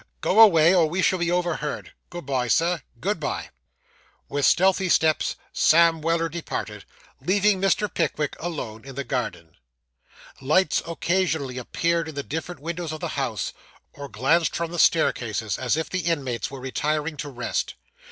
[0.19, 3.51] Go away, or we shall be overheard.' 'Good bye, Sir.' 'Good bye.'
[4.29, 6.85] With stealthy steps Sam Weller departed,
[7.23, 7.87] leaving Mr.
[7.87, 9.57] Pickwick alone in the garden.
[10.41, 13.53] Lights occasionally appeared in the different windows of the house,
[13.93, 17.75] or glanced from the staircases, as if the inmates were retiring to rest.